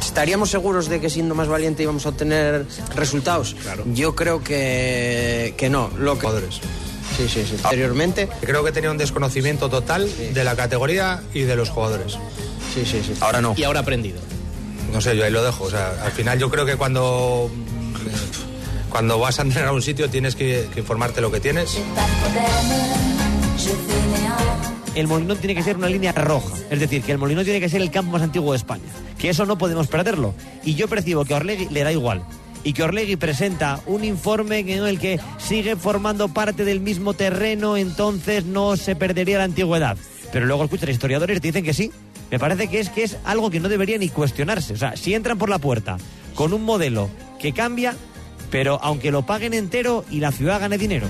[0.00, 3.54] estaríamos seguros de que siendo más valiente íbamos a obtener resultados.
[3.92, 5.90] Yo creo que, que no.
[5.98, 6.26] Lo que...
[7.16, 7.56] Sí, sí, sí.
[7.62, 8.28] Anteriormente.
[8.40, 12.18] Creo que tenía un desconocimiento total de la categoría y de los jugadores.
[12.74, 13.14] Sí, sí, sí.
[13.20, 13.54] Ahora no.
[13.56, 14.20] Y ahora aprendido.
[14.92, 15.64] No sé, yo ahí lo dejo.
[15.64, 17.50] O sea, al final yo creo que cuando
[18.90, 21.78] cuando vas a entrenar a un sitio tienes que, que informarte lo que tienes.
[24.94, 26.56] el Molinón tiene que ser una línea roja.
[26.70, 28.84] Es decir, que el Molinón tiene que ser el campo más antiguo de España.
[29.18, 30.34] Que eso no podemos perderlo.
[30.64, 32.22] Y yo percibo que a Orlegui le da igual.
[32.64, 37.76] Y que Orlegui presenta un informe en el que sigue formando parte del mismo terreno,
[37.76, 39.96] entonces no se perdería la antigüedad.
[40.32, 41.90] Pero luego escuchan historiadores te dicen que sí.
[42.30, 44.72] Me parece que es que es algo que no debería ni cuestionarse.
[44.72, 45.98] O sea, si entran por la puerta
[46.34, 47.94] con un modelo que cambia,
[48.50, 51.08] pero aunque lo paguen entero y la ciudad gane dinero.